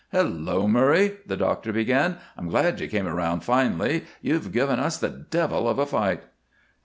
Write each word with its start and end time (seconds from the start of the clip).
"Hello, 0.11 0.67
Murray!" 0.67 1.17
the 1.27 1.37
doctor 1.37 1.71
began. 1.71 2.17
"I'm 2.35 2.47
glad 2.47 2.79
you 2.79 2.87
came 2.87 3.05
around 3.05 3.41
finally. 3.41 4.05
You've 4.19 4.51
given 4.51 4.79
us 4.79 4.97
the 4.97 5.09
devil 5.09 5.69
of 5.69 5.77
a 5.77 5.85
fight." 5.85 6.23